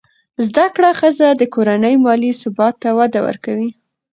[0.47, 3.69] زده کړه ښځه د کورنۍ مالي ثبات ته وده ورکوي.